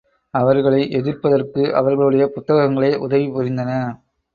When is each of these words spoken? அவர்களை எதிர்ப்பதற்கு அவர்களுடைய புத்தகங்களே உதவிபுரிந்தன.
அவர்களை 0.33 0.89
எதிர்ப்பதற்கு 0.91 1.75
அவர்களுடைய 1.75 2.25
புத்தகங்களே 2.35 2.93
உதவிபுரிந்தன. 3.07 3.71